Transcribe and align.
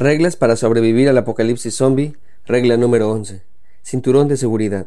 Reglas 0.00 0.34
para 0.34 0.56
sobrevivir 0.56 1.10
al 1.10 1.18
apocalipsis 1.18 1.74
zombie. 1.74 2.14
Regla 2.46 2.78
número 2.78 3.10
11. 3.10 3.42
Cinturón 3.82 4.28
de 4.28 4.38
seguridad. 4.38 4.86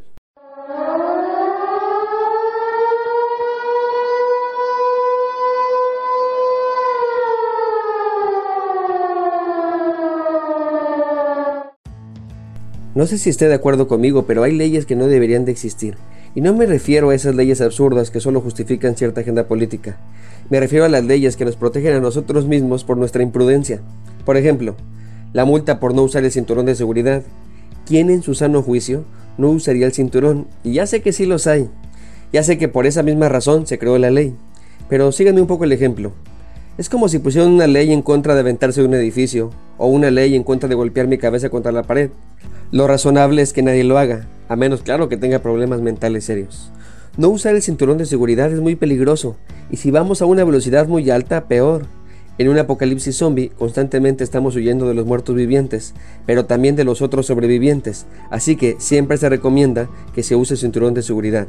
No 12.96 13.06
sé 13.06 13.20
si 13.20 13.30
esté 13.30 13.48
de 13.48 13.54
acuerdo 13.54 13.88
conmigo, 13.88 14.26
pero 14.26 14.42
hay 14.42 14.56
leyes 14.56 14.88
que 14.88 14.96
no 14.96 15.06
deberían 15.06 15.46
de 15.46 15.52
existir. 15.52 15.96
Y 16.34 16.42
no 16.42 16.56
me 16.56 16.66
refiero 16.66 17.12
a 17.12 17.16
esas 17.16 17.36
leyes 17.36 17.62
absurdas 17.62 18.10
que 18.10 18.20
solo 18.20 18.42
justifican 18.42 18.96
cierta 18.96 19.22
agenda 19.22 19.48
política. 19.48 20.00
Me 20.50 20.60
refiero 20.60 20.86
a 20.86 20.90
las 20.90 21.04
leyes 21.04 21.38
que 21.38 21.46
nos 21.46 21.56
protegen 21.56 21.94
a 21.94 22.00
nosotros 22.00 22.48
mismos 22.48 22.84
por 22.84 22.98
nuestra 22.98 23.22
imprudencia. 23.22 23.84
Por 24.26 24.38
ejemplo, 24.38 24.76
la 25.34 25.46
multa 25.46 25.80
por 25.80 25.94
no 25.94 26.04
usar 26.04 26.24
el 26.24 26.32
cinturón 26.32 26.66
de 26.66 26.76
seguridad. 26.76 27.24
¿Quién 27.86 28.10
en 28.10 28.22
su 28.22 28.36
sano 28.36 28.62
juicio 28.62 29.04
no 29.38 29.50
usaría 29.50 29.88
el 29.88 29.92
cinturón? 29.94 30.48
Y 30.64 30.74
ya 30.74 30.86
sé 30.86 31.02
que 31.02 31.12
sí 31.12 31.26
los 31.26 31.48
hay. 31.48 31.70
Ya 32.32 32.44
sé 32.44 32.58
que 32.58 32.68
por 32.68 32.86
esa 32.86 33.04
misma 33.04 33.30
razón 33.30 33.68
se 33.68 33.78
creó 33.78 33.98
la 33.98 34.12
ley. 34.12 34.36
Pero 34.90 35.12
síganme 35.12 35.42
un 35.42 35.48
poco 35.48 35.64
el 35.64 35.72
ejemplo. 35.72 36.14
Es 36.78 36.90
como 36.90 37.08
si 37.08 37.20
pusieran 37.20 37.52
una 37.52 37.68
ley 37.68 37.92
en 37.92 38.02
contra 38.02 38.34
de 38.34 38.40
aventarse 38.40 38.82
de 38.82 38.88
un 38.88 38.94
edificio, 38.96 39.52
o 39.78 39.88
una 39.88 40.10
ley 40.10 40.36
en 40.36 40.44
contra 40.44 40.70
de 40.70 40.76
golpear 40.76 41.08
mi 41.08 41.18
cabeza 41.20 41.50
contra 41.50 41.72
la 41.72 41.84
pared. 41.84 42.10
Lo 42.72 42.88
razonable 42.88 43.44
es 43.44 43.54
que 43.54 43.62
nadie 43.62 43.84
lo 43.84 44.00
haga, 44.00 44.28
a 44.50 44.56
menos 44.56 44.82
claro 44.82 45.08
que 45.08 45.18
tenga 45.18 45.40
problemas 45.40 45.82
mentales 45.82 46.26
serios. 46.26 46.72
No 47.16 47.30
usar 47.30 47.54
el 47.54 47.62
cinturón 47.62 48.00
de 48.00 48.08
seguridad 48.08 48.52
es 48.52 48.60
muy 48.60 48.76
peligroso, 48.76 49.36
y 49.70 49.78
si 49.78 49.92
vamos 49.92 50.24
a 50.24 50.26
una 50.26 50.44
velocidad 50.44 50.88
muy 50.88 51.12
alta, 51.12 51.48
peor. 51.48 51.86
En 52.40 52.50
un 52.50 52.58
apocalipsis 52.58 53.16
zombie 53.16 53.50
constantemente 53.50 54.24
estamos 54.24 54.56
huyendo 54.56 54.88
de 54.88 54.96
los 54.96 55.06
muertos 55.06 55.36
vivientes, 55.36 55.94
pero 56.26 56.46
también 56.46 56.76
de 56.76 56.84
los 56.84 57.04
otros 57.04 57.28
sobrevivientes, 57.28 58.08
así 58.32 58.56
que 58.56 58.76
siempre 58.80 59.18
se 59.18 59.30
recomienda 59.30 59.88
que 60.16 60.24
se 60.24 60.36
use 60.36 60.58
cinturón 60.58 60.96
de 60.96 61.04
seguridad. 61.04 61.48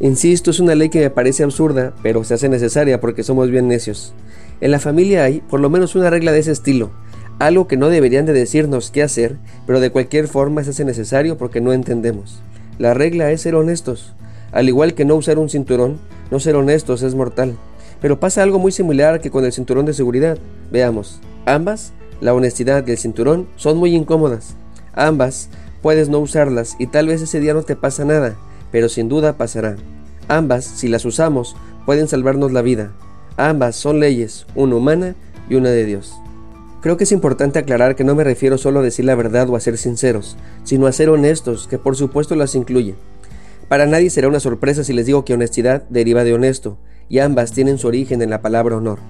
Insisto, 0.00 0.50
es 0.50 0.58
una 0.58 0.74
ley 0.74 0.88
que 0.88 1.00
me 1.00 1.10
parece 1.10 1.44
absurda, 1.44 1.94
pero 2.02 2.24
se 2.24 2.34
hace 2.34 2.48
necesaria 2.48 3.00
porque 3.00 3.22
somos 3.22 3.50
bien 3.50 3.68
necios. 3.68 4.14
En 4.60 4.72
la 4.72 4.80
familia 4.80 5.22
hay 5.22 5.42
por 5.42 5.60
lo 5.60 5.70
menos 5.70 5.94
una 5.94 6.10
regla 6.10 6.32
de 6.32 6.40
ese 6.40 6.50
estilo, 6.50 6.90
algo 7.38 7.68
que 7.68 7.76
no 7.76 7.88
deberían 7.88 8.26
de 8.26 8.32
decirnos 8.32 8.90
qué 8.90 9.04
hacer, 9.04 9.36
pero 9.64 9.78
de 9.78 9.90
cualquier 9.90 10.26
forma 10.26 10.64
se 10.64 10.70
hace 10.70 10.84
necesario 10.84 11.38
porque 11.38 11.60
no 11.60 11.72
entendemos. 11.72 12.40
La 12.78 12.94
regla 12.94 13.30
es 13.30 13.42
ser 13.42 13.54
honestos. 13.54 14.12
Al 14.52 14.68
igual 14.68 14.94
que 14.94 15.04
no 15.04 15.14
usar 15.14 15.38
un 15.38 15.50
cinturón, 15.50 15.98
no 16.30 16.40
ser 16.40 16.56
honestos 16.56 17.02
es 17.02 17.14
mortal. 17.14 17.56
Pero 18.06 18.20
pasa 18.20 18.44
algo 18.44 18.60
muy 18.60 18.70
similar 18.70 19.20
que 19.20 19.32
con 19.32 19.44
el 19.44 19.52
cinturón 19.52 19.84
de 19.84 19.92
seguridad. 19.92 20.38
Veamos, 20.70 21.18
ambas, 21.44 21.92
la 22.20 22.34
honestidad 22.34 22.86
y 22.86 22.92
el 22.92 22.98
cinturón, 22.98 23.48
son 23.56 23.78
muy 23.78 23.96
incómodas. 23.96 24.54
Ambas, 24.94 25.48
puedes 25.82 26.08
no 26.08 26.20
usarlas 26.20 26.76
y 26.78 26.86
tal 26.86 27.08
vez 27.08 27.20
ese 27.20 27.40
día 27.40 27.52
no 27.52 27.64
te 27.64 27.74
pasa 27.74 28.04
nada, 28.04 28.36
pero 28.70 28.88
sin 28.88 29.08
duda 29.08 29.36
pasará. 29.36 29.74
Ambas, 30.28 30.64
si 30.64 30.86
las 30.86 31.04
usamos, 31.04 31.56
pueden 31.84 32.06
salvarnos 32.06 32.52
la 32.52 32.62
vida. 32.62 32.92
Ambas 33.36 33.74
son 33.74 33.98
leyes, 33.98 34.46
una 34.54 34.76
humana 34.76 35.16
y 35.50 35.56
una 35.56 35.70
de 35.70 35.84
Dios. 35.84 36.14
Creo 36.82 36.96
que 36.96 37.02
es 37.02 37.10
importante 37.10 37.58
aclarar 37.58 37.96
que 37.96 38.04
no 38.04 38.14
me 38.14 38.22
refiero 38.22 38.56
solo 38.56 38.78
a 38.78 38.84
decir 38.84 39.04
la 39.04 39.16
verdad 39.16 39.50
o 39.50 39.56
a 39.56 39.60
ser 39.60 39.78
sinceros, 39.78 40.36
sino 40.62 40.86
a 40.86 40.92
ser 40.92 41.08
honestos, 41.08 41.66
que 41.66 41.78
por 41.78 41.96
supuesto 41.96 42.36
las 42.36 42.54
incluye. 42.54 42.94
Para 43.68 43.86
nadie 43.86 44.10
será 44.10 44.28
una 44.28 44.38
sorpresa 44.38 44.84
si 44.84 44.92
les 44.92 45.06
digo 45.06 45.24
que 45.24 45.34
honestidad 45.34 45.82
deriva 45.90 46.22
de 46.22 46.34
honesto, 46.34 46.78
y 47.08 47.18
ambas 47.18 47.52
tienen 47.52 47.78
su 47.78 47.88
origen 47.88 48.22
en 48.22 48.30
la 48.30 48.40
palabra 48.40 48.76
honor. 48.76 49.00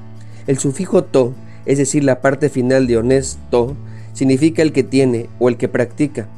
El 0.47 0.59
sufijo 0.59 1.05
to, 1.05 1.35
es 1.67 1.77
decir, 1.79 2.05
la 2.05 2.21
parte 2.23 2.49
final 2.49 2.87
de 2.87 2.97
honesto, 2.97 3.77
significa 4.15 4.63
el 4.63 4.73
que 4.73 4.83
tiene 4.83 5.29
o 5.39 5.51
el 5.51 5.59
que 5.59 5.69
practica, 5.69 6.29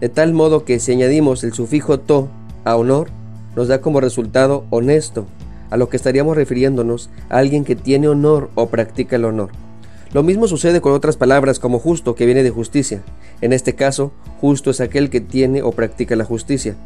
de 0.00 0.08
tal 0.08 0.32
modo 0.32 0.64
que 0.64 0.78
si 0.78 0.92
añadimos 0.92 1.44
el 1.44 1.52
sufijo 1.52 2.00
to 2.00 2.28
a 2.64 2.76
honor, 2.76 3.08
nos 3.54 3.68
da 3.68 3.80
como 3.80 4.00
resultado 4.00 4.64
honesto, 4.70 5.26
a 5.68 5.76
lo 5.76 5.88
que 5.88 5.96
estaríamos 5.96 6.36
refiriéndonos 6.36 7.10
a 7.28 7.38
alguien 7.38 7.64
que 7.64 7.76
tiene 7.76 8.08
honor 8.08 8.50
o 8.54 8.68
practica 8.68 9.16
el 9.16 9.24
honor. 9.24 9.50
Lo 10.12 10.22
mismo 10.22 10.48
sucede 10.48 10.80
con 10.80 10.92
otras 10.92 11.16
palabras 11.16 11.58
como 11.58 11.78
justo, 11.78 12.14
que 12.14 12.24
viene 12.24 12.42
de 12.42 12.50
justicia. 12.50 13.02
En 13.42 13.52
este 13.52 13.74
caso, 13.74 14.12
justo 14.40 14.70
es 14.70 14.80
aquel 14.80 15.10
que 15.10 15.20
tiene 15.20 15.62
o 15.62 15.72
practica 15.72 16.16
la 16.16 16.24
justicia. 16.24 16.76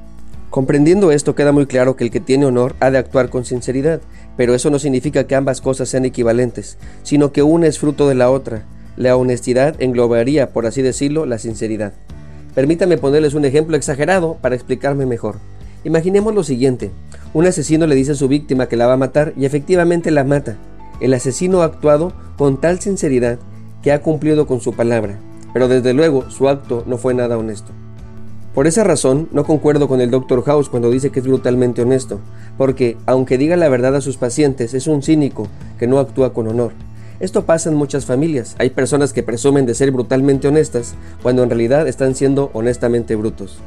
Comprendiendo 0.51 1.13
esto 1.13 1.37
queda 1.37 1.53
muy 1.53 1.67
claro 1.67 1.95
que 1.95 2.03
el 2.03 2.11
que 2.11 2.19
tiene 2.19 2.45
honor 2.45 2.75
ha 2.81 2.91
de 2.91 2.99
actuar 2.99 3.31
con 3.31 3.45
sinceridad, 3.45 4.01
pero 4.37 4.53
eso 4.53 4.69
no 4.69 4.81
significa 4.81 5.25
que 5.25 5.37
ambas 5.37 5.61
cosas 5.61 5.89
sean 5.89 6.05
equivalentes, 6.05 6.77
sino 7.05 7.31
que 7.31 7.45
una 7.45 7.69
es 7.69 7.79
fruto 7.79 8.09
de 8.09 8.17
la 8.17 8.33
otra. 8.33 8.65
La 8.97 9.17
honestidad 9.17 9.81
englobaría, 9.81 10.51
por 10.53 10.67
así 10.67 10.83
decirlo, 10.83 11.25
la 11.25 11.39
sinceridad. 11.39 11.93
Permítame 12.57 12.99
ponerles 12.99 13.35
un 13.35 13.45
ejemplo 13.45 13.77
exagerado 13.77 14.39
para 14.41 14.57
explicarme 14.57 15.07
mejor. 15.07 15.37
Imaginemos 15.85 16.35
lo 16.35 16.43
siguiente. 16.43 16.91
Un 17.33 17.47
asesino 17.47 17.87
le 17.87 17.95
dice 17.95 18.13
a 18.13 18.17
su 18.17 18.27
víctima 18.27 18.67
que 18.67 18.77
la 18.77 18.89
va 18.89 18.95
a 18.95 18.99
matar 18.99 19.33
y 19.37 19.45
efectivamente 19.45 20.11
la 20.11 20.25
mata. 20.25 20.57
El 21.01 21.15
asesino 21.15 21.63
ha 21.63 21.67
actuado 21.67 22.13
con 22.37 22.61
tal 22.61 22.81
sinceridad 22.81 23.39
que 23.85 23.93
ha 23.93 24.03
cumplido 24.03 24.49
con 24.49 24.61
su 24.61 24.73
palabra, 24.73 25.17
pero 25.53 25.69
desde 25.69 25.95
luego 25.95 26.29
su 26.29 26.49
acto 26.49 26.83
no 26.89 26.99
fue 26.99 27.15
nada 27.15 27.39
honesto. 27.39 27.71
Por 28.55 28.67
esa 28.67 28.83
razón, 28.83 29.29
no 29.31 29.45
concuerdo 29.45 29.87
con 29.87 30.01
el 30.01 30.11
Dr. 30.11 30.43
House 30.43 30.69
cuando 30.69 30.91
dice 30.91 31.11
que 31.11 31.21
es 31.21 31.27
brutalmente 31.27 31.83
honesto, 31.83 32.19
porque, 32.59 32.97
aunque 33.07 33.39
diga 33.39 33.57
la 33.57 33.69
verdad 33.69 33.95
a 33.95 34.01
sus 34.01 34.17
pacientes, 34.17 34.75
es 34.75 34.89
un 34.89 35.03
cínico 35.05 35.47
que 35.79 35.87
no 35.87 36.01
actúa 36.01 36.33
con 36.33 36.49
honor. 36.49 36.73
Esto 37.21 37.45
pasa 37.45 37.69
en 37.69 37.77
muchas 37.77 38.07
familias. 38.07 38.57
Hay 38.59 38.71
personas 38.71 39.13
que 39.13 39.23
presumen 39.23 39.67
de 39.67 39.75
ser 39.75 39.93
brutalmente 39.93 40.49
honestas 40.49 40.95
cuando 41.23 41.45
en 41.45 41.51
realidad 41.51 41.87
están 41.87 42.17
siendo 42.17 42.51
honestamente 42.53 43.15
brutos. 43.15 43.59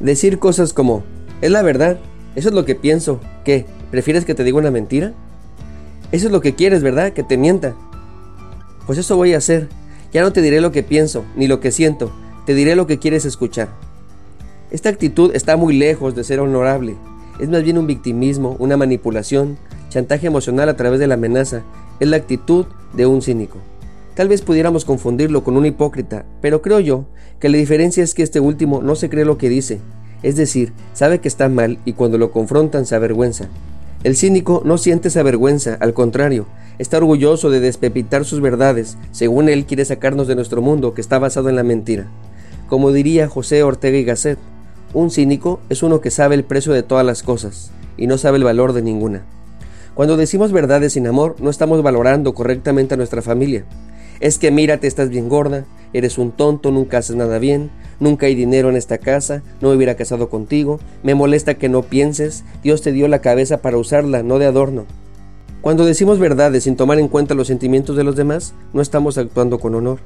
Decir 0.00 0.40
cosas 0.40 0.72
como, 0.72 1.04
es 1.40 1.52
la 1.52 1.62
verdad, 1.62 1.98
eso 2.34 2.48
es 2.48 2.54
lo 2.54 2.64
que 2.64 2.74
pienso, 2.74 3.20
¿qué? 3.44 3.66
¿Prefieres 3.92 4.24
que 4.24 4.34
te 4.34 4.42
diga 4.42 4.58
una 4.58 4.72
mentira? 4.72 5.12
Eso 6.10 6.26
es 6.26 6.32
lo 6.32 6.40
que 6.40 6.56
quieres, 6.56 6.82
¿verdad? 6.82 7.12
Que 7.12 7.22
te 7.22 7.36
mienta. 7.36 7.76
Pues 8.86 8.98
eso 8.98 9.16
voy 9.16 9.34
a 9.34 9.38
hacer. 9.38 9.68
Ya 10.12 10.22
no 10.22 10.32
te 10.32 10.42
diré 10.42 10.60
lo 10.60 10.72
que 10.72 10.82
pienso, 10.82 11.24
ni 11.36 11.46
lo 11.46 11.60
que 11.60 11.70
siento, 11.70 12.10
te 12.46 12.54
diré 12.54 12.74
lo 12.74 12.88
que 12.88 12.98
quieres 12.98 13.24
escuchar. 13.24 13.83
Esta 14.74 14.88
actitud 14.88 15.30
está 15.36 15.56
muy 15.56 15.78
lejos 15.78 16.16
de 16.16 16.24
ser 16.24 16.40
honorable. 16.40 16.96
Es 17.38 17.48
más 17.48 17.62
bien 17.62 17.78
un 17.78 17.86
victimismo, 17.86 18.56
una 18.58 18.76
manipulación, 18.76 19.56
chantaje 19.88 20.26
emocional 20.26 20.68
a 20.68 20.76
través 20.76 20.98
de 20.98 21.06
la 21.06 21.14
amenaza. 21.14 21.62
Es 22.00 22.08
la 22.08 22.16
actitud 22.16 22.66
de 22.92 23.06
un 23.06 23.22
cínico. 23.22 23.58
Tal 24.16 24.26
vez 24.26 24.42
pudiéramos 24.42 24.84
confundirlo 24.84 25.44
con 25.44 25.56
un 25.56 25.64
hipócrita, 25.64 26.26
pero 26.40 26.60
creo 26.60 26.80
yo 26.80 27.04
que 27.38 27.48
la 27.50 27.56
diferencia 27.56 28.02
es 28.02 28.14
que 28.14 28.24
este 28.24 28.40
último 28.40 28.82
no 28.82 28.96
se 28.96 29.08
cree 29.08 29.24
lo 29.24 29.38
que 29.38 29.48
dice, 29.48 29.78
es 30.24 30.34
decir, 30.34 30.72
sabe 30.92 31.20
que 31.20 31.28
está 31.28 31.48
mal 31.48 31.78
y 31.84 31.92
cuando 31.92 32.18
lo 32.18 32.32
confrontan 32.32 32.84
se 32.84 32.96
avergüenza. 32.96 33.46
El 34.02 34.16
cínico 34.16 34.60
no 34.64 34.76
siente 34.76 35.06
esa 35.06 35.22
vergüenza, 35.22 35.78
al 35.78 35.94
contrario, 35.94 36.46
está 36.80 36.96
orgulloso 36.96 37.48
de 37.48 37.60
despepitar 37.60 38.24
sus 38.24 38.40
verdades, 38.40 38.96
según 39.12 39.48
él 39.48 39.66
quiere 39.66 39.84
sacarnos 39.84 40.26
de 40.26 40.34
nuestro 40.34 40.62
mundo 40.62 40.94
que 40.94 41.00
está 41.00 41.20
basado 41.20 41.48
en 41.48 41.54
la 41.54 41.62
mentira. 41.62 42.08
Como 42.68 42.90
diría 42.90 43.28
José 43.28 43.62
Ortega 43.62 43.98
y 43.98 44.04
Gasset, 44.04 44.38
un 44.94 45.10
cínico 45.10 45.60
es 45.68 45.82
uno 45.82 46.00
que 46.00 46.10
sabe 46.10 46.36
el 46.36 46.44
precio 46.44 46.72
de 46.72 46.82
todas 46.82 47.04
las 47.04 47.22
cosas 47.22 47.72
y 47.96 48.06
no 48.06 48.16
sabe 48.16 48.38
el 48.38 48.44
valor 48.44 48.72
de 48.72 48.82
ninguna. 48.82 49.24
Cuando 49.94 50.16
decimos 50.16 50.52
verdades 50.52 50.94
sin 50.94 51.06
amor, 51.06 51.36
no 51.40 51.50
estamos 51.50 51.82
valorando 51.82 52.32
correctamente 52.32 52.94
a 52.94 52.96
nuestra 52.96 53.20
familia. 53.20 53.64
Es 54.20 54.38
que 54.38 54.50
mírate, 54.50 54.86
estás 54.86 55.10
bien 55.10 55.28
gorda, 55.28 55.66
eres 55.92 56.16
un 56.18 56.32
tonto, 56.32 56.70
nunca 56.70 56.98
haces 56.98 57.16
nada 57.16 57.38
bien, 57.38 57.70
nunca 58.00 58.26
hay 58.26 58.34
dinero 58.34 58.70
en 58.70 58.76
esta 58.76 58.98
casa, 58.98 59.42
no 59.60 59.68
me 59.68 59.76
hubiera 59.76 59.96
casado 59.96 60.28
contigo, 60.28 60.80
me 61.02 61.14
molesta 61.14 61.54
que 61.54 61.68
no 61.68 61.82
pienses, 61.82 62.44
Dios 62.62 62.82
te 62.82 62.92
dio 62.92 63.08
la 63.08 63.20
cabeza 63.20 63.62
para 63.62 63.76
usarla, 63.76 64.22
no 64.22 64.38
de 64.38 64.46
adorno. 64.46 64.86
Cuando 65.60 65.84
decimos 65.84 66.18
verdades 66.18 66.64
sin 66.64 66.76
tomar 66.76 66.98
en 66.98 67.08
cuenta 67.08 67.34
los 67.34 67.48
sentimientos 67.48 67.96
de 67.96 68.04
los 68.04 68.16
demás, 68.16 68.54
no 68.72 68.82
estamos 68.82 69.18
actuando 69.18 69.58
con 69.58 69.74
honor. 69.74 69.98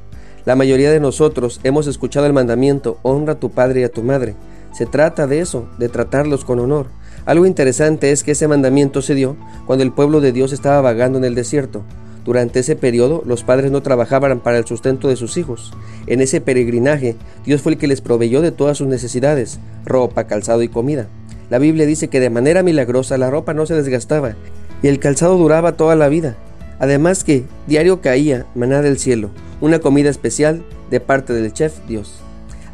La 0.44 0.54
mayoría 0.54 0.90
de 0.90 1.00
nosotros 1.00 1.60
hemos 1.64 1.86
escuchado 1.86 2.26
el 2.26 2.32
mandamiento, 2.32 2.98
honra 3.02 3.34
a 3.34 3.40
tu 3.40 3.50
padre 3.50 3.80
y 3.80 3.84
a 3.84 3.90
tu 3.90 4.02
madre, 4.02 4.34
se 4.78 4.86
trata 4.86 5.26
de 5.26 5.40
eso, 5.40 5.68
de 5.76 5.88
tratarlos 5.88 6.44
con 6.44 6.60
honor. 6.60 6.86
Algo 7.26 7.46
interesante 7.46 8.12
es 8.12 8.22
que 8.22 8.30
ese 8.30 8.46
mandamiento 8.46 9.02
se 9.02 9.16
dio 9.16 9.34
cuando 9.66 9.82
el 9.82 9.90
pueblo 9.90 10.20
de 10.20 10.30
Dios 10.30 10.52
estaba 10.52 10.80
vagando 10.80 11.18
en 11.18 11.24
el 11.24 11.34
desierto. 11.34 11.82
Durante 12.24 12.60
ese 12.60 12.76
periodo 12.76 13.24
los 13.26 13.42
padres 13.42 13.72
no 13.72 13.82
trabajaban 13.82 14.38
para 14.38 14.56
el 14.56 14.66
sustento 14.66 15.08
de 15.08 15.16
sus 15.16 15.36
hijos. 15.36 15.72
En 16.06 16.20
ese 16.20 16.40
peregrinaje 16.40 17.16
Dios 17.44 17.60
fue 17.60 17.72
el 17.72 17.78
que 17.78 17.88
les 17.88 18.00
proveyó 18.00 18.40
de 18.40 18.52
todas 18.52 18.78
sus 18.78 18.86
necesidades, 18.86 19.58
ropa, 19.84 20.28
calzado 20.28 20.62
y 20.62 20.68
comida. 20.68 21.08
La 21.50 21.58
Biblia 21.58 21.84
dice 21.84 22.06
que 22.06 22.20
de 22.20 22.30
manera 22.30 22.62
milagrosa 22.62 23.18
la 23.18 23.30
ropa 23.30 23.54
no 23.54 23.66
se 23.66 23.74
desgastaba 23.74 24.36
y 24.80 24.86
el 24.86 25.00
calzado 25.00 25.36
duraba 25.38 25.72
toda 25.72 25.96
la 25.96 26.08
vida. 26.08 26.36
Además 26.78 27.24
que 27.24 27.46
diario 27.66 28.00
caía 28.00 28.46
maná 28.54 28.80
del 28.80 28.96
cielo, 28.96 29.30
una 29.60 29.80
comida 29.80 30.08
especial 30.08 30.62
de 30.88 31.00
parte 31.00 31.32
del 31.32 31.52
chef 31.52 31.84
Dios. 31.88 32.22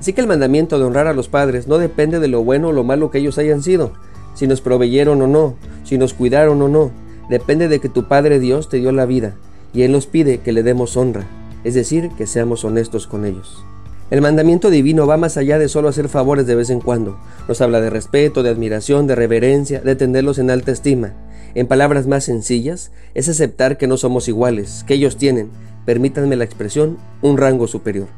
Así 0.04 0.12
que 0.12 0.20
el 0.20 0.26
mandamiento 0.26 0.78
de 0.78 0.84
honrar 0.84 1.06
a 1.06 1.14
los 1.14 1.28
padres 1.28 1.66
no 1.66 1.78
depende 1.78 2.20
de 2.20 2.28
lo 2.28 2.44
bueno 2.44 2.68
o 2.68 2.72
lo 2.72 2.84
malo 2.84 3.10
que 3.10 3.16
ellos 3.16 3.38
hayan 3.38 3.62
sido, 3.62 3.94
si 4.34 4.46
nos 4.46 4.60
proveyeron 4.60 5.22
o 5.22 5.26
no, 5.26 5.54
si 5.82 5.96
nos 5.96 6.12
cuidaron 6.12 6.60
o 6.60 6.68
no. 6.68 6.90
Depende 7.30 7.68
de 7.68 7.80
que 7.80 7.88
tu 7.88 8.06
Padre 8.06 8.38
Dios 8.38 8.68
te 8.68 8.76
dio 8.76 8.92
la 8.92 9.06
vida 9.06 9.34
y 9.72 9.80
Él 9.80 9.92
nos 9.92 10.06
pide 10.06 10.40
que 10.42 10.52
le 10.52 10.62
demos 10.62 10.98
honra. 10.98 11.26
es 11.64 11.72
decir, 11.72 12.10
que 12.18 12.26
seamos 12.26 12.66
honestos 12.66 13.06
con 13.06 13.24
ellos. 13.24 13.64
El 14.10 14.20
mandamiento 14.20 14.68
divino 14.68 15.06
va 15.06 15.16
más 15.16 15.38
allá 15.38 15.58
de 15.58 15.70
solo 15.70 15.88
hacer 15.88 16.10
favores 16.10 16.46
de 16.46 16.54
vez 16.54 16.68
en 16.68 16.82
cuando. 16.82 17.18
Nos 17.48 17.62
habla 17.62 17.80
de 17.80 17.88
respeto, 17.88 18.42
de 18.42 18.50
admiración, 18.50 19.06
de 19.06 19.14
reverencia, 19.14 19.80
de 19.80 19.96
tenerlos 19.96 20.38
en 20.38 20.50
alta 20.50 20.70
estima. 20.70 21.14
En 21.54 21.66
palabras 21.66 22.06
más 22.06 22.24
sencillas, 22.24 22.92
es 23.14 23.30
aceptar 23.30 23.78
que 23.78 23.86
no 23.86 23.96
somos 23.96 24.28
iguales, 24.28 24.84
que 24.86 24.92
ellos 24.92 25.16
tienen, 25.16 25.48
permítanme 25.86 26.36
la 26.36 26.44
expresión, 26.44 26.98
un 27.22 27.38
rango 27.38 27.66
superior. 27.66 28.08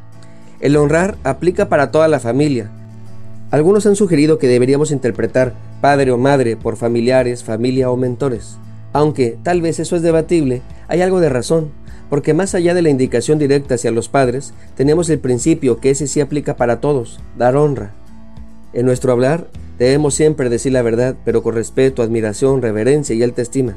El 0.60 0.76
honrar 0.76 1.16
aplica 1.24 1.68
para 1.68 1.90
toda 1.90 2.08
la 2.08 2.20
familia. 2.20 2.70
Algunos 3.50 3.86
han 3.86 3.96
sugerido 3.96 4.38
que 4.38 4.48
deberíamos 4.48 4.90
interpretar 4.90 5.54
padre 5.80 6.10
o 6.10 6.18
madre 6.18 6.56
por 6.56 6.76
familiares, 6.76 7.44
familia 7.44 7.90
o 7.90 7.96
mentores. 7.96 8.56
Aunque 8.92 9.38
tal 9.42 9.60
vez 9.60 9.78
eso 9.78 9.96
es 9.96 10.02
debatible, 10.02 10.62
hay 10.88 11.02
algo 11.02 11.20
de 11.20 11.28
razón, 11.28 11.70
porque 12.08 12.34
más 12.34 12.54
allá 12.54 12.74
de 12.74 12.82
la 12.82 12.90
indicación 12.90 13.38
directa 13.38 13.74
hacia 13.74 13.90
los 13.90 14.08
padres, 14.08 14.54
tenemos 14.74 15.10
el 15.10 15.18
principio 15.18 15.78
que 15.78 15.90
ese 15.90 16.06
sí 16.06 16.20
aplica 16.20 16.56
para 16.56 16.80
todos, 16.80 17.20
dar 17.36 17.56
honra. 17.56 17.92
En 18.72 18.86
nuestro 18.86 19.12
hablar 19.12 19.48
debemos 19.78 20.14
siempre 20.14 20.48
decir 20.48 20.72
la 20.72 20.82
verdad, 20.82 21.16
pero 21.24 21.42
con 21.42 21.54
respeto, 21.54 22.02
admiración, 22.02 22.62
reverencia 22.62 23.14
y 23.14 23.22
alta 23.22 23.42
estima. 23.42 23.76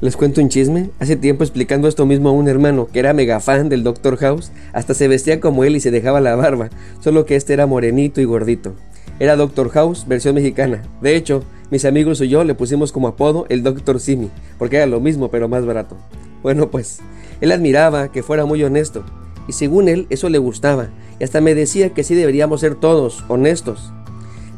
Les 0.00 0.16
cuento 0.16 0.40
un 0.40 0.48
chisme. 0.48 0.90
Hace 1.00 1.16
tiempo 1.16 1.42
explicando 1.42 1.88
esto 1.88 2.06
mismo 2.06 2.28
a 2.28 2.32
un 2.32 2.46
hermano 2.46 2.86
que 2.86 3.00
era 3.00 3.14
mega 3.14 3.40
fan 3.40 3.68
del 3.68 3.82
Dr. 3.82 4.16
House, 4.18 4.52
hasta 4.72 4.94
se 4.94 5.08
vestía 5.08 5.40
como 5.40 5.64
él 5.64 5.74
y 5.74 5.80
se 5.80 5.90
dejaba 5.90 6.20
la 6.20 6.36
barba, 6.36 6.70
solo 7.00 7.26
que 7.26 7.34
este 7.34 7.52
era 7.52 7.66
morenito 7.66 8.20
y 8.20 8.24
gordito. 8.24 8.74
Era 9.18 9.34
Dr. 9.34 9.70
House 9.70 10.06
versión 10.06 10.36
mexicana. 10.36 10.82
De 11.02 11.16
hecho, 11.16 11.42
mis 11.72 11.84
amigos 11.84 12.20
y 12.20 12.28
yo 12.28 12.44
le 12.44 12.54
pusimos 12.54 12.92
como 12.92 13.08
apodo 13.08 13.46
el 13.48 13.64
Dr. 13.64 13.98
Simi, 13.98 14.30
porque 14.56 14.76
era 14.76 14.86
lo 14.86 15.00
mismo 15.00 15.32
pero 15.32 15.48
más 15.48 15.66
barato. 15.66 15.96
Bueno, 16.44 16.70
pues, 16.70 17.00
él 17.40 17.50
admiraba 17.50 18.12
que 18.12 18.22
fuera 18.22 18.44
muy 18.44 18.62
honesto, 18.62 19.02
y 19.48 19.52
según 19.52 19.88
él 19.88 20.06
eso 20.10 20.28
le 20.28 20.38
gustaba, 20.38 20.90
y 21.18 21.24
hasta 21.24 21.40
me 21.40 21.56
decía 21.56 21.90
que 21.90 22.04
sí 22.04 22.14
deberíamos 22.14 22.60
ser 22.60 22.76
todos 22.76 23.24
honestos. 23.26 23.92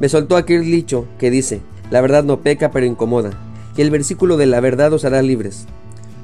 Me 0.00 0.10
soltó 0.10 0.36
aquel 0.36 0.66
dicho 0.66 1.06
que 1.18 1.30
dice, 1.30 1.62
la 1.90 2.02
verdad 2.02 2.24
no 2.24 2.40
peca 2.40 2.70
pero 2.70 2.84
incomoda 2.84 3.49
y 3.76 3.82
el 3.82 3.90
versículo 3.90 4.36
de 4.36 4.46
la 4.46 4.60
verdad 4.60 4.92
os 4.92 5.04
hará 5.04 5.22
libres. 5.22 5.66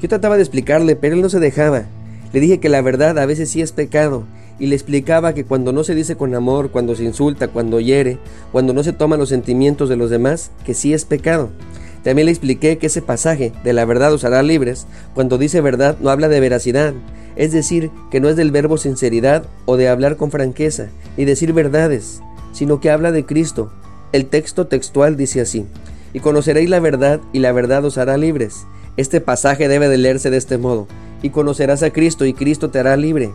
Yo 0.00 0.08
trataba 0.08 0.36
de 0.36 0.42
explicarle, 0.42 0.96
pero 0.96 1.14
él 1.14 1.22
no 1.22 1.28
se 1.28 1.40
dejaba. 1.40 1.84
Le 2.32 2.40
dije 2.40 2.60
que 2.60 2.68
la 2.68 2.82
verdad 2.82 3.18
a 3.18 3.26
veces 3.26 3.50
sí 3.50 3.62
es 3.62 3.72
pecado, 3.72 4.24
y 4.58 4.66
le 4.66 4.74
explicaba 4.74 5.34
que 5.34 5.44
cuando 5.44 5.72
no 5.72 5.84
se 5.84 5.94
dice 5.94 6.16
con 6.16 6.34
amor, 6.34 6.70
cuando 6.70 6.94
se 6.94 7.04
insulta, 7.04 7.48
cuando 7.48 7.80
hiere, 7.80 8.18
cuando 8.52 8.72
no 8.72 8.82
se 8.82 8.92
toman 8.92 9.18
los 9.18 9.28
sentimientos 9.28 9.88
de 9.88 9.96
los 9.96 10.10
demás, 10.10 10.50
que 10.64 10.74
sí 10.74 10.92
es 10.92 11.04
pecado. 11.04 11.50
También 12.02 12.26
le 12.26 12.32
expliqué 12.32 12.78
que 12.78 12.86
ese 12.86 13.02
pasaje 13.02 13.52
de 13.64 13.72
la 13.72 13.84
verdad 13.84 14.12
os 14.12 14.24
hará 14.24 14.42
libres, 14.42 14.86
cuando 15.14 15.38
dice 15.38 15.60
verdad 15.60 15.96
no 16.00 16.10
habla 16.10 16.28
de 16.28 16.40
veracidad, 16.40 16.94
es 17.36 17.52
decir, 17.52 17.90
que 18.10 18.20
no 18.20 18.28
es 18.28 18.36
del 18.36 18.50
verbo 18.50 18.78
sinceridad 18.78 19.44
o 19.66 19.76
de 19.76 19.88
hablar 19.88 20.16
con 20.16 20.30
franqueza, 20.30 20.88
ni 21.16 21.24
decir 21.24 21.52
verdades, 21.52 22.20
sino 22.52 22.80
que 22.80 22.90
habla 22.90 23.12
de 23.12 23.26
Cristo. 23.26 23.70
El 24.12 24.26
texto 24.26 24.66
textual 24.66 25.16
dice 25.16 25.40
así, 25.40 25.66
y 26.12 26.20
conoceréis 26.20 26.70
la 26.70 26.80
verdad 26.80 27.20
y 27.32 27.40
la 27.40 27.52
verdad 27.52 27.84
os 27.84 27.98
hará 27.98 28.16
libres. 28.16 28.66
Este 28.96 29.20
pasaje 29.20 29.68
debe 29.68 29.88
de 29.88 29.98
leerse 29.98 30.30
de 30.30 30.36
este 30.36 30.58
modo, 30.58 30.86
y 31.22 31.30
conocerás 31.30 31.82
a 31.82 31.90
Cristo 31.90 32.24
y 32.24 32.32
Cristo 32.32 32.70
te 32.70 32.78
hará 32.78 32.96
libre. 32.96 33.30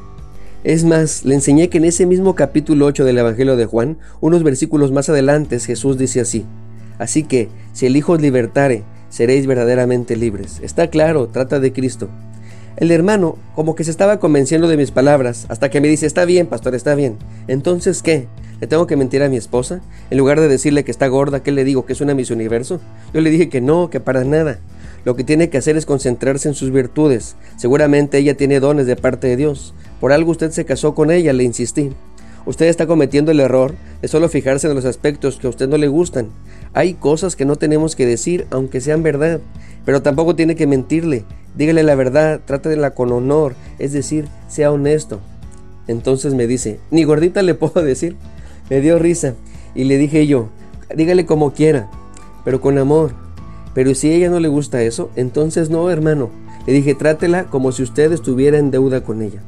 Es 0.63 0.83
más, 0.83 1.25
le 1.25 1.35
enseñé 1.35 1.69
que 1.69 1.79
en 1.79 1.85
ese 1.85 2.06
mismo 2.06 2.35
capítulo 2.35 2.85
8 2.85 3.03
del 3.03 3.18
Evangelio 3.18 3.56
de 3.56 3.65
Juan, 3.65 3.97
unos 4.19 4.44
versículos 4.44 4.91
más 4.91 5.09
adelante, 5.09 5.59
Jesús 5.59 5.97
dice 5.97 6.21
así, 6.21 6.45
Así 7.00 7.23
que, 7.23 7.50
si 7.73 7.88
el 7.88 7.95
Hijo 7.95 8.13
os 8.13 8.21
libertare, 8.21 8.83
seréis 9.09 9.47
verdaderamente 9.47 10.15
libres. 10.15 10.59
Está 10.62 10.91
claro, 10.91 11.27
trata 11.27 11.59
de 11.59 11.73
Cristo. 11.73 12.09
El 12.77 12.91
hermano 12.91 13.38
como 13.56 13.75
que 13.75 13.83
se 13.83 13.91
estaba 13.91 14.19
convenciendo 14.19 14.68
de 14.68 14.77
mis 14.77 14.91
palabras, 14.91 15.45
hasta 15.50 15.69
que 15.69 15.81
me 15.81 15.88
dice, 15.88 16.06
está 16.06 16.25
bien, 16.25 16.47
pastor, 16.47 16.73
está 16.73 16.95
bien. 16.95 17.18
Entonces, 17.47 18.01
¿qué? 18.01 18.27
¿Le 18.62 18.68
tengo 18.68 18.88
que 18.88 18.95
mentir 18.95 19.23
a 19.23 19.29
mi 19.29 19.38
esposa? 19.38 19.81
En 20.09 20.18
lugar 20.18 20.39
de 20.39 20.47
decirle 20.47 20.83
que 20.83 20.91
está 20.91 21.07
gorda, 21.07 21.44
¿qué 21.44 21.51
le 21.51 21.63
digo? 21.63 21.85
¿Que 21.85 21.94
es 21.94 22.01
una 22.01 22.13
Miss 22.13 22.31
Universo? 22.31 22.79
Yo 23.13 23.21
le 23.21 23.29
dije 23.29 23.50
que 23.50 23.59
no, 23.59 23.89
que 23.89 24.00
para 24.00 24.23
nada. 24.23 24.59
Lo 25.03 25.15
que 25.15 25.23
tiene 25.23 25.50
que 25.50 25.57
hacer 25.57 25.77
es 25.77 25.85
concentrarse 25.85 26.47
en 26.47 26.53
sus 26.53 26.71
virtudes. 26.71 27.35
Seguramente 27.57 28.19
ella 28.19 28.38
tiene 28.38 28.59
dones 28.59 28.85
de 28.85 28.95
parte 28.95 29.27
de 29.27 29.35
Dios. 29.35 29.73
Por 30.00 30.12
algo 30.12 30.31
usted 30.31 30.51
se 30.51 30.65
casó 30.65 30.94
con 30.94 31.12
ella, 31.12 31.33
le 31.33 31.44
insistí. 31.44 31.91
Usted 32.45 32.68
está 32.68 32.88
cometiendo 32.88 33.31
el 33.31 33.39
error 33.39 33.75
de 34.01 34.07
solo 34.07 34.27
fijarse 34.27 34.68
en 34.68 34.73
los 34.73 34.85
aspectos 34.85 35.38
que 35.38 35.47
a 35.47 35.50
usted 35.50 35.68
no 35.68 35.77
le 35.77 35.88
gustan. 35.88 36.29
Hay 36.73 36.95
cosas 36.95 37.35
que 37.35 37.45
no 37.45 37.56
tenemos 37.56 37.95
que 37.95 38.07
decir, 38.07 38.47
aunque 38.50 38.81
sean 38.81 39.03
verdad, 39.03 39.41
pero 39.86 40.01
tampoco 40.01 40.36
tiene 40.36 40.56
que 40.56 40.68
mentirle. 40.68 41.25
Dígale 41.56 41.83
la 41.83 41.95
verdad, 41.95 42.39
trátela 42.45 42.92
con 42.92 43.12
honor, 43.12 43.56
es 43.80 43.92
decir, 43.92 44.28
sea 44.48 44.72
honesto. 44.72 45.19
Entonces 45.88 46.33
me 46.33 46.48
dice, 46.48 46.80
ni 46.92 47.04
gordita 47.04 47.42
le 47.42 47.54
puedo 47.56 47.83
decir. 47.83 48.16
Me 48.69 48.80
dio 48.80 49.00
risa 49.00 49.36
y 49.75 49.83
le 49.83 49.98
dije 49.98 50.28
yo, 50.28 50.50
dígale 50.95 51.25
como 51.25 51.51
quiera, 51.54 51.89
pero 52.45 52.62
con 52.62 52.78
amor. 52.78 53.13
Pero 53.74 53.95
si 53.95 54.12
ella 54.12 54.30
no 54.30 54.39
le 54.39 54.48
gusta 54.48 54.81
eso, 54.81 55.10
entonces 55.16 55.69
no, 55.69 55.89
hermano. 55.89 56.30
Le 56.68 56.74
dije, 56.74 56.94
trátela 56.94 57.45
como 57.45 57.72
si 57.72 57.83
usted 57.83 58.12
estuviera 58.12 58.57
en 58.57 58.72
deuda 58.72 59.01
con 59.01 59.22
ella. 59.22 59.42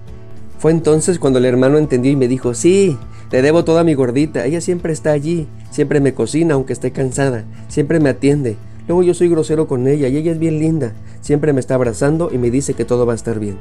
Fue 0.57 0.71
entonces 0.71 1.19
cuando 1.19 1.39
el 1.39 1.45
hermano 1.45 1.77
entendió 1.77 2.11
y 2.11 2.15
me 2.15 2.27
dijo, 2.27 2.53
sí, 2.53 2.97
le 3.31 3.41
debo 3.41 3.63
toda 3.63 3.83
mi 3.83 3.93
gordita, 3.93 4.45
ella 4.45 4.61
siempre 4.61 4.93
está 4.93 5.11
allí, 5.11 5.47
siempre 5.71 5.99
me 5.99 6.13
cocina 6.13 6.53
aunque 6.53 6.73
esté 6.73 6.91
cansada, 6.91 7.45
siempre 7.67 7.99
me 7.99 8.09
atiende. 8.09 8.57
Luego 8.87 9.03
yo 9.03 9.13
soy 9.13 9.29
grosero 9.29 9.67
con 9.67 9.87
ella 9.87 10.07
y 10.07 10.17
ella 10.17 10.31
es 10.31 10.39
bien 10.39 10.59
linda, 10.59 10.93
siempre 11.21 11.53
me 11.53 11.59
está 11.59 11.75
abrazando 11.75 12.29
y 12.31 12.37
me 12.37 12.51
dice 12.51 12.73
que 12.73 12.85
todo 12.85 13.05
va 13.05 13.13
a 13.13 13.15
estar 13.15 13.39
bien. 13.39 13.57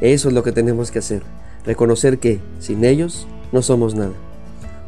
Eso 0.00 0.28
es 0.28 0.34
lo 0.34 0.42
que 0.42 0.52
tenemos 0.52 0.90
que 0.90 0.98
hacer, 0.98 1.22
reconocer 1.64 2.18
que 2.18 2.40
sin 2.58 2.84
ellos 2.84 3.26
no 3.52 3.62
somos 3.62 3.94
nada. 3.94 4.12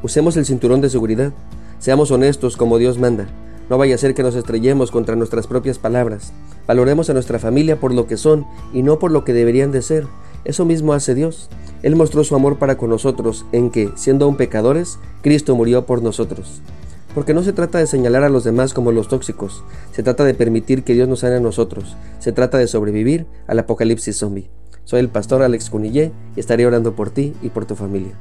Usemos 0.03 0.37
el 0.37 0.47
cinturón 0.47 0.81
de 0.81 0.91
seguridad. 0.91 1.33
Seamos 1.81 2.11
honestos 2.11 2.57
como 2.57 2.79
Dios 2.79 2.99
manda. 2.99 3.27
No 3.69 3.79
vaya 3.79 3.97
a 3.97 3.99
ser 3.99 4.15
que 4.15 4.23
nos 4.23 4.37
estrellemos 4.37 4.91
contra 4.91 5.17
nuestras 5.17 5.47
propias 5.47 5.79
palabras. 5.79 6.33
Valoremos 6.67 7.11
a 7.11 7.15
nuestra 7.15 7.39
familia 7.39 7.81
por 7.81 7.93
lo 7.93 8.07
que 8.07 8.17
son 8.17 8.47
y 8.73 8.83
no 8.83 8.99
por 8.99 9.11
lo 9.11 9.25
que 9.25 9.33
deberían 9.33 9.73
de 9.73 9.83
ser. 9.83 10.07
Eso 10.45 10.65
mismo 10.65 10.93
hace 10.93 11.15
Dios. 11.15 11.49
Él 11.83 11.97
mostró 11.97 12.23
su 12.23 12.35
amor 12.35 12.59
para 12.59 12.77
con 12.77 12.91
nosotros 12.91 13.45
en 13.53 13.71
que, 13.71 13.91
siendo 13.97 14.25
aún 14.25 14.37
pecadores, 14.37 14.99
Cristo 15.21 15.57
murió 15.57 15.85
por 15.85 16.03
nosotros. 16.03 16.63
Porque 17.19 17.35
no 17.35 17.43
se 17.43 17.53
trata 17.53 17.79
de 17.79 17.89
señalar 17.89 18.23
a 18.23 18.29
los 18.29 18.45
demás 18.45 18.73
como 18.73 18.93
los 18.93 19.09
tóxicos, 19.09 19.65
se 19.91 20.05
trata 20.05 20.23
de 20.23 20.35
permitir 20.35 20.85
que 20.85 20.95
Dios 20.95 21.09
nos 21.09 21.19
sane 21.19 21.35
a 21.35 21.41
nosotros, 21.41 21.97
se 22.21 22.31
trata 22.31 22.59
de 22.59 22.69
sobrevivir 22.69 23.27
al 23.49 23.59
apocalipsis 23.59 24.17
zombie. 24.17 24.49
Soy 24.85 25.01
el 25.01 25.09
pastor 25.09 25.43
Alex 25.43 25.69
Cunillé 25.69 26.13
y 26.37 26.39
estaré 26.39 26.65
orando 26.65 26.95
por 26.95 27.11
ti 27.11 27.35
y 27.43 27.49
por 27.49 27.67
tu 27.67 27.75
familia. 27.75 28.13